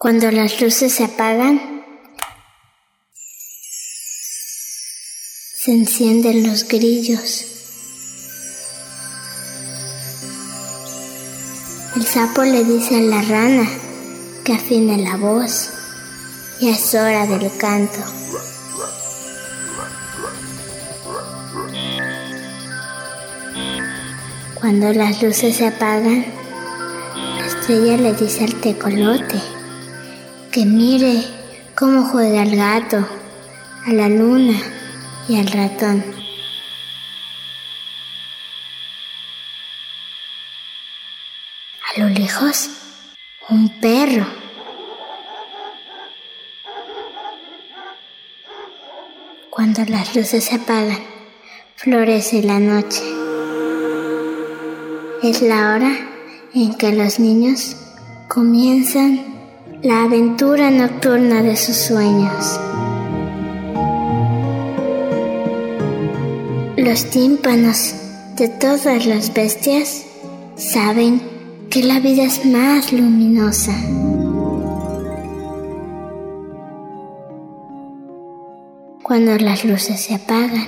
[0.00, 1.82] Cuando las luces se apagan,
[5.56, 7.44] se encienden los grillos.
[11.96, 13.68] El sapo le dice a la rana
[14.44, 15.70] que afine la voz.
[16.60, 17.98] Ya es hora del canto.
[24.60, 26.24] Cuando las luces se apagan,
[27.16, 29.57] la estrella le dice al tecolote
[30.58, 31.22] que mire
[31.76, 33.06] cómo juega el gato,
[33.86, 34.58] a la luna
[35.28, 36.04] y al ratón.
[41.86, 42.70] A lo lejos,
[43.48, 44.26] un perro.
[49.50, 50.98] Cuando las luces se apagan,
[51.76, 53.04] florece la noche.
[55.22, 55.96] Es la hora
[56.52, 57.76] en que los niños
[58.26, 59.37] comienzan
[59.82, 62.60] la aventura nocturna de sus sueños.
[66.76, 67.94] Los tímpanos
[68.36, 70.04] de todas las bestias
[70.56, 71.22] saben
[71.70, 73.74] que la vida es más luminosa.
[79.04, 80.66] Cuando las luces se apagan.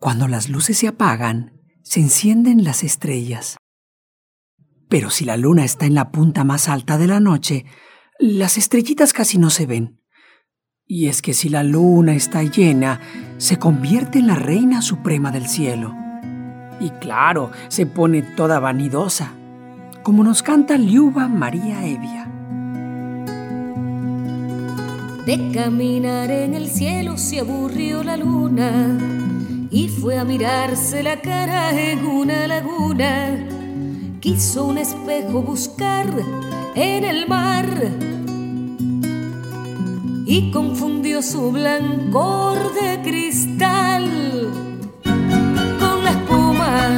[0.00, 3.56] Cuando las luces se apagan, se encienden las estrellas.
[4.88, 7.64] Pero si la luna está en la punta más alta de la noche,
[8.18, 10.00] las estrellitas casi no se ven.
[10.86, 13.00] Y es que si la luna está llena,
[13.38, 15.94] se convierte en la reina suprema del cielo.
[16.80, 19.32] Y claro, se pone toda vanidosa,
[20.02, 22.28] como nos canta Liuba María Evia.
[25.24, 28.98] De caminar en el cielo se aburrió la luna
[30.02, 33.38] fue a mirarse la cara en una laguna.
[34.20, 36.06] Quiso un espejo buscar
[36.74, 37.68] en el mar
[40.26, 44.50] y confundió su blancor de cristal
[45.04, 46.88] con la espuma.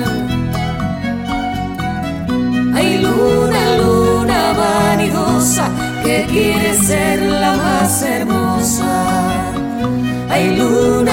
[2.75, 5.69] Hay luna, luna vanidosa
[6.03, 9.53] que quiere ser la más hermosa.
[10.31, 11.04] Hay luna,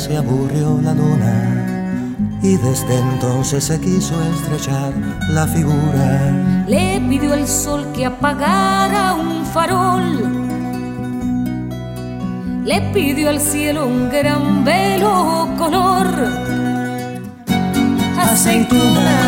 [0.00, 1.94] se aburrió la luna
[2.42, 4.94] y desde entonces se quiso estrechar
[5.28, 6.64] la figura.
[6.66, 10.06] Le pidió al sol que apagara un farol.
[12.64, 16.06] Le pidió al cielo un gran velo color
[18.16, 19.18] aceituna.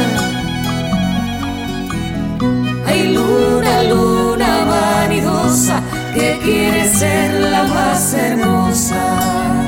[2.86, 5.82] Hay luna, luna vanidosa
[6.14, 9.61] que quiere ser la más hermosa.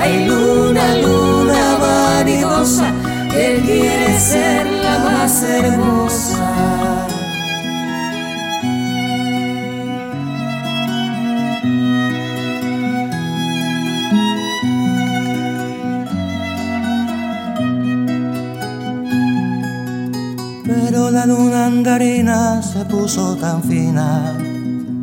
[0.00, 2.90] Hay luna, luna vanidosa
[3.30, 7.06] que quiere ser la más hermosa.
[20.64, 24.34] Pero la luna andarina se puso tan fina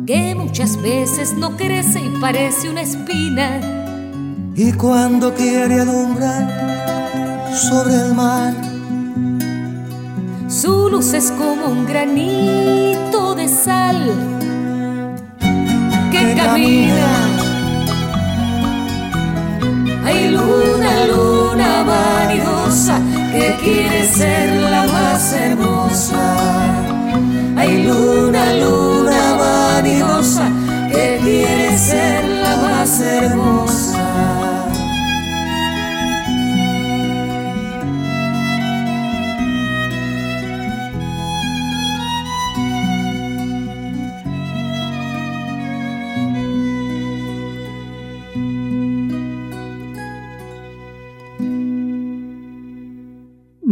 [0.08, 3.77] que muchas veces no crece y parece una espina.
[4.60, 6.42] Y cuando quiere alumbrar
[7.54, 8.52] sobre el mar
[10.48, 14.00] Su luz es como un granito de sal
[16.10, 17.10] que camina.
[20.04, 22.98] Hay luna, luna vanidosa
[23.30, 26.24] que quiere ser la más hermosa.
[27.56, 30.50] Hay luna, luna vanidosa
[30.90, 33.57] que quiere ser la más hermosa.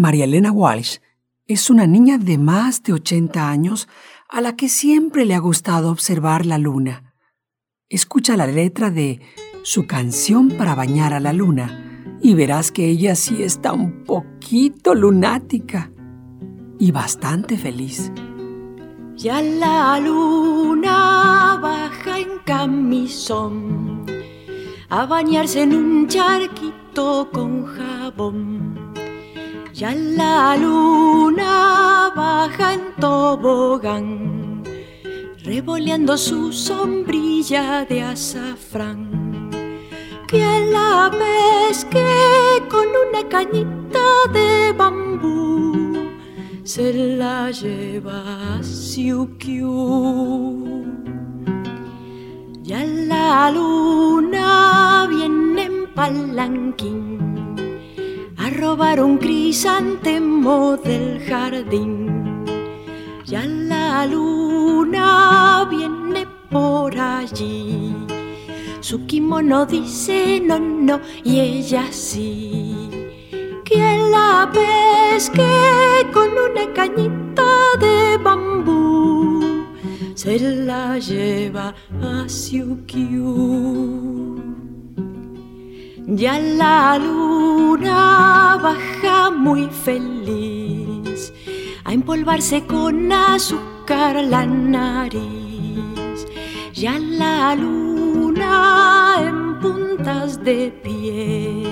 [0.06, 0.98] María Elena Walsh
[1.48, 3.88] es una niña de más de 80 años
[4.28, 7.12] a la que siempre le ha gustado observar la luna.
[7.88, 9.20] Escucha la letra de
[9.64, 14.94] su canción para bañar a la luna y verás que ella sí está un poquito
[14.94, 15.90] lunática
[16.78, 18.12] y bastante feliz.
[19.16, 24.06] Ya la luna baja en camisón
[24.88, 28.85] a bañarse en un charquito con jabón.
[29.76, 34.62] Ya la luna baja en tobogán,
[35.44, 39.50] revoleando su sombrilla de azafrán.
[40.26, 42.06] Que la pesque
[42.70, 44.00] con una cañita
[44.32, 46.08] de bambú,
[46.64, 49.74] se la lleva a Siukiu.
[52.62, 57.35] Ya la luna viene en palanquín a
[58.56, 62.44] robar un crisantemo del jardín.
[63.24, 67.94] Ya la luna viene por allí.
[68.80, 72.88] Su kimono dice no, no, y ella sí.
[73.64, 75.42] Que la pesque
[76.12, 77.42] con una cañita
[77.80, 79.66] de bambú
[80.14, 84.15] se la lleva a Siukiu.
[86.08, 91.32] Ya la luna baja muy feliz
[91.82, 96.24] a empolvarse con azúcar la nariz.
[96.74, 101.64] Ya la luna en puntas de pie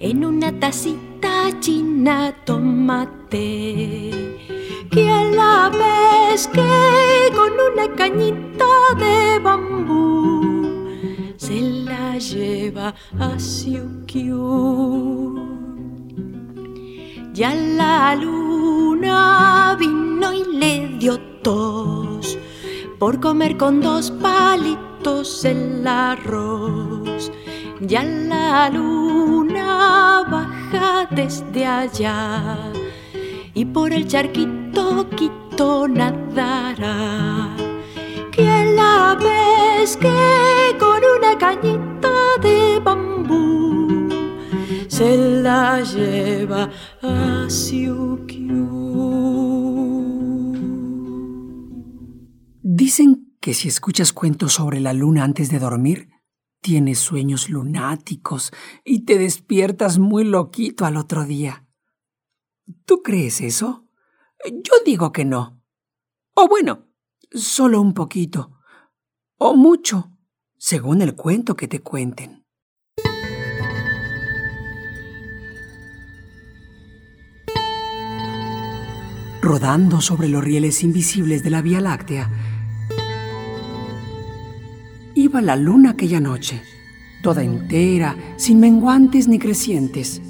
[0.00, 4.10] en una tacita china tomate
[4.90, 8.66] que a la vez que con una cañita
[8.98, 10.61] de bambú
[11.52, 14.38] se la lleva a Siukiu.
[17.34, 22.38] Ya la luna vino y le dio tos
[22.98, 27.30] por comer con dos palitos el arroz.
[27.80, 32.72] Ya la luna baja desde allá
[33.52, 37.56] y por el charquito quito nadará.
[38.30, 40.91] Que la pesque con
[41.42, 44.08] cañita de bambú
[44.86, 46.70] se la lleva
[47.02, 48.62] a Siukiu.
[52.62, 56.10] Dicen que si escuchas cuentos sobre la luna antes de dormir,
[56.60, 58.52] tienes sueños lunáticos
[58.84, 61.66] y te despiertas muy loquito al otro día.
[62.84, 63.88] ¿Tú crees eso?
[64.44, 65.60] Yo digo que no.
[66.34, 66.86] O bueno,
[67.32, 68.60] solo un poquito.
[69.38, 70.12] O mucho,
[70.64, 72.44] según el cuento que te cuenten.
[79.40, 82.30] Rodando sobre los rieles invisibles de la Vía Láctea,
[85.16, 86.62] iba la luna aquella noche,
[87.24, 90.22] toda entera, sin menguantes ni crecientes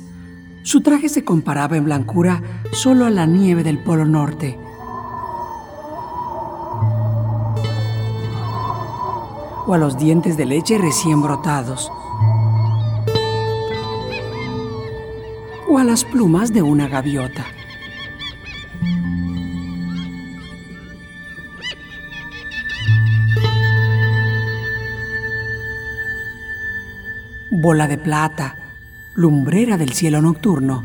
[0.65, 2.41] su traje se comparaba en blancura
[2.73, 4.57] solo a la nieve del Polo Norte.
[9.67, 11.91] O a los dientes de leche recién brotados,
[15.69, 17.47] o a las plumas de una gaviota.
[27.51, 28.57] Bola de plata,
[29.15, 30.83] lumbrera del cielo nocturno,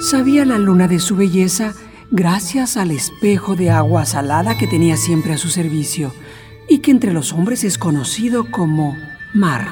[0.00, 1.72] sabía la luna de su belleza
[2.10, 6.12] gracias al espejo de agua salada que tenía siempre a su servicio
[6.70, 8.96] y que entre los hombres es conocido como
[9.34, 9.66] mar.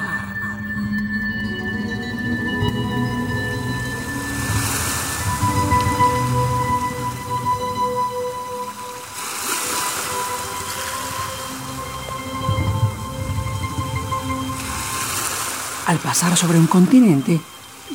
[15.87, 17.39] Al pasar sobre un continente,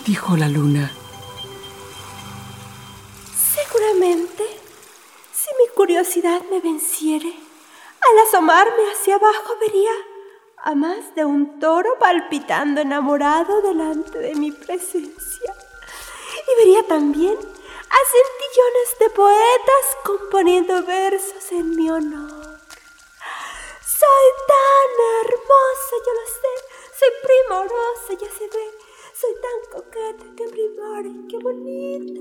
[0.06, 0.90] dijo la luna.
[3.54, 4.44] Seguramente,
[5.34, 7.34] si mi curiosidad me venciere,
[8.10, 9.92] al asomarme hacia abajo vería
[10.58, 15.54] a más de un toro palpitando enamorado delante de mi presencia.
[16.46, 22.60] Y vería también a centillones de poetas componiendo versos en mi honor.
[23.80, 26.54] Soy tan hermosa, yo lo sé,
[26.98, 32.20] soy primorosa, ya se ve soy tan coqueta, qué primor, qué bonita.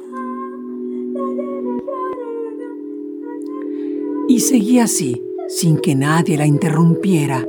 [4.27, 5.22] Y seguía así,
[5.63, 7.47] sin que nadie la interrumpiera,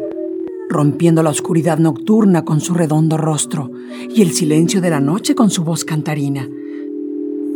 [0.69, 3.73] rompiendo la oscuridad nocturna con su redondo rostro
[4.09, 6.49] y el silencio de la noche con su voz cantarina.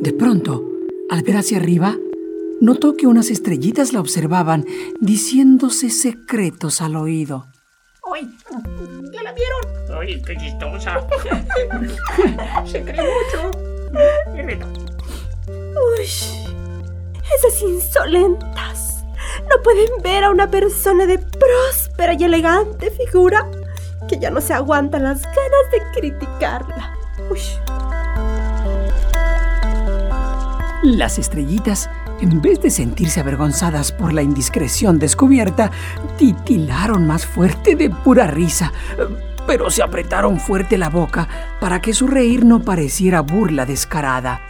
[0.01, 0.69] De pronto,
[1.11, 1.97] al ver hacia arriba,
[2.61, 4.67] notó que unas estrellitas la observaban,
[5.01, 7.47] diciéndose secretos al oído.
[8.13, 8.29] ¡Ay!
[9.13, 9.97] ¿Ya la vieron?
[9.97, 11.07] ¡Ay, qué chistosa!
[12.67, 13.51] Se cree mucho.
[15.47, 18.98] Uy, esas insolentas
[19.49, 23.47] no pueden ver a una persona de próspera y elegante figura
[24.09, 26.95] que ya no se aguantan las ganas de criticarla.
[30.83, 31.91] Las estrellitas,
[32.21, 35.71] en vez de sentirse avergonzadas por la indiscreción descubierta,
[36.17, 38.73] titilaron más fuerte de pura risa,
[39.47, 41.29] pero se apretaron fuerte la boca
[41.61, 44.48] para que su reír no pareciera burla descarada.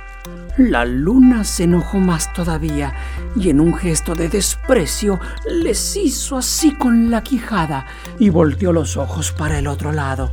[0.58, 2.92] La luna se enojó más todavía
[3.36, 7.86] y en un gesto de desprecio les hizo así con la quijada
[8.18, 10.32] y volteó los ojos para el otro lado.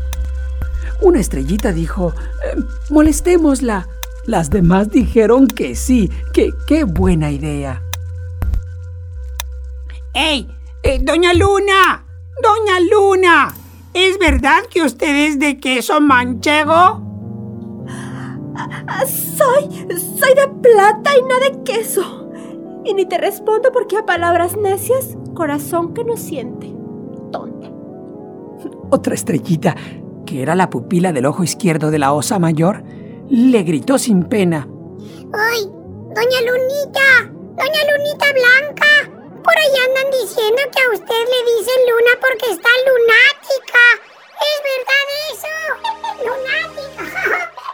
[1.02, 2.60] Una estrellita dijo, eh,
[2.90, 3.88] molestémosla.
[4.26, 7.84] Las demás dijeron que sí, que qué buena idea.
[10.16, 10.48] ¡Ey!
[10.82, 12.06] Eh, ¡Doña Luna!
[12.42, 13.54] ¡Doña Luna!
[13.94, 17.05] ¿Es verdad que usted es de queso manchego?
[19.04, 19.70] Soy,
[20.18, 22.30] soy de plata y no de queso.
[22.86, 26.68] Y ni te respondo porque a palabras necias, corazón que no siente.
[27.32, 27.70] Tonta.
[28.90, 29.76] Otra estrellita,
[30.26, 32.84] que era la pupila del ojo izquierdo de la osa mayor,
[33.30, 34.68] le gritó sin pena.
[35.34, 35.64] ¡Ay!
[35.66, 37.24] ¡Doña Lunita!
[37.24, 38.86] ¡Doña Lunita Blanca!
[39.44, 43.84] Por ahí andan diciendo que a usted le dicen luna porque está lunática.
[44.42, 45.54] ¿Es verdad eso?
[46.98, 47.52] ¡Lunática!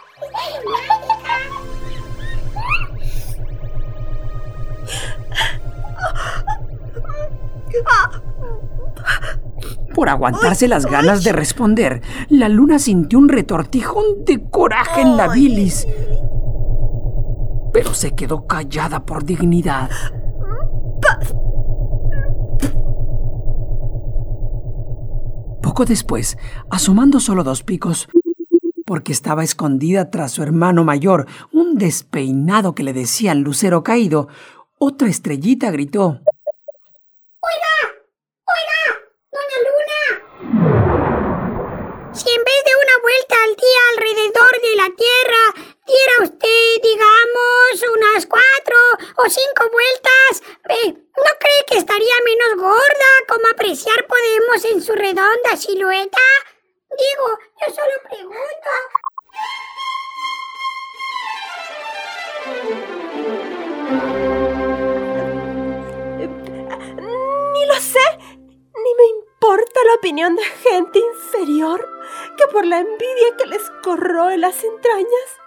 [9.93, 15.27] Por aguantarse las ganas de responder, la luna sintió un retortijón de coraje en la
[15.27, 15.87] bilis.
[17.73, 19.89] Pero se quedó callada por dignidad.
[25.61, 26.37] Poco después,
[26.69, 28.09] asomando solo dos picos,
[28.91, 34.27] porque estaba escondida tras su hermano mayor, un despeinado que le decían lucero caído,
[34.79, 36.19] otra estrellita gritó.
[37.39, 37.75] ¡Oiga!
[38.51, 38.81] ¡Oiga!
[39.31, 40.01] ¡Doña Luna!
[42.11, 45.43] Si en vez de una vuelta al día alrededor de la Tierra
[45.87, 48.75] diera usted, digamos, unas cuatro
[49.15, 50.43] o cinco vueltas,
[51.15, 56.19] ¿no cree que estaría menos gorda como apreciar podemos en su redonda silueta?
[56.97, 58.69] Digo, yo solo pregunto.
[67.53, 67.99] Ni lo sé,
[68.37, 71.87] ni me importa la opinión de gente inferior
[72.37, 75.39] que por la envidia que les corroe las entrañas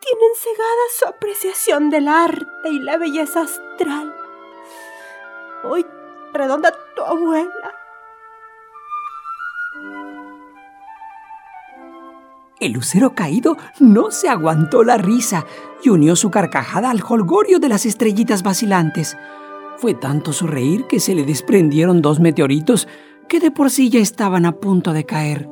[0.00, 4.14] tienen cegada su apreciación del arte y la belleza astral.
[5.64, 5.86] Hoy
[6.32, 7.83] redonda tu abuela
[12.64, 15.44] El lucero caído no se aguantó la risa
[15.82, 19.18] y unió su carcajada al holgorio de las estrellitas vacilantes.
[19.76, 22.88] Fue tanto su reír que se le desprendieron dos meteoritos
[23.28, 25.46] que de por sí ya estaban a punto de caer.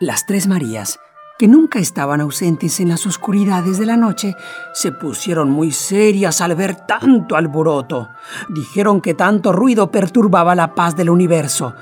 [0.00, 0.98] Las tres Marías
[1.38, 4.36] que nunca estaban ausentes en las oscuridades de la noche,
[4.72, 8.08] se pusieron muy serias al ver tanto alboroto.
[8.48, 11.74] Dijeron que tanto ruido perturbaba la paz del universo,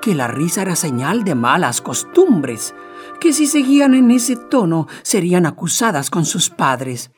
[0.00, 2.74] que la risa era señal de malas costumbres,
[3.20, 7.10] que si seguían en ese tono serían acusadas con sus padres.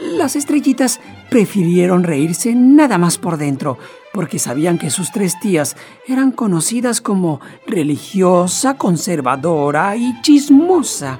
[0.00, 1.00] Las estrellitas
[1.30, 3.78] prefirieron reírse nada más por dentro,
[4.14, 11.18] porque sabían que sus tres tías eran conocidas como religiosa, conservadora y chismosa.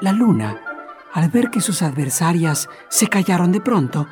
[0.00, 0.60] La luna,
[1.12, 4.08] al ver que sus adversarias se callaron de pronto,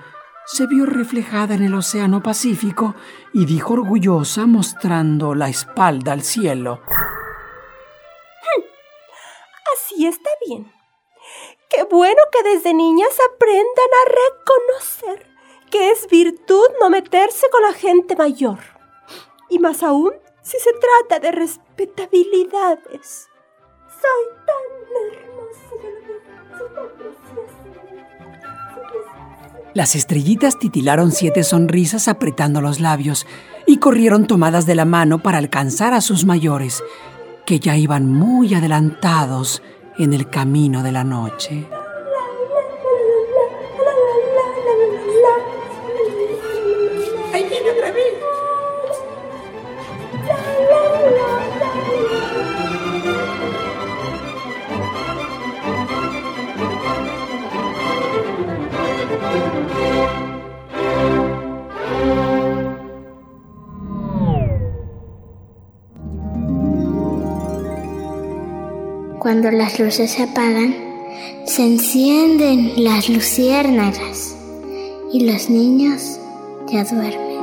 [0.46, 2.94] se vio reflejada en el Océano Pacífico
[3.34, 6.82] y dijo orgullosa mostrando la espalda al cielo.
[9.74, 10.72] Así está bien.
[11.68, 15.27] Qué bueno que desde niñas aprendan a reconocer
[15.70, 18.58] que es virtud no meterse con la gente mayor.
[19.48, 23.28] Y más aún si se trata de respetabilidades.
[23.88, 24.64] Soy tan
[25.12, 25.38] hermosa.
[29.74, 33.26] Las estrellitas titilaron siete sonrisas apretando los labios
[33.66, 36.82] y corrieron tomadas de la mano para alcanzar a sus mayores,
[37.44, 39.62] que ya iban muy adelantados
[39.98, 41.68] en el camino de la noche.
[69.18, 70.76] Cuando las luces se apagan,
[71.44, 74.36] se encienden las luciérnagas
[75.12, 76.20] y los niños
[76.68, 77.38] ya duermen.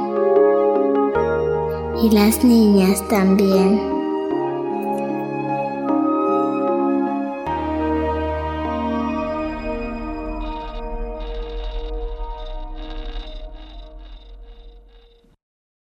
[2.01, 3.94] Y las niñas también.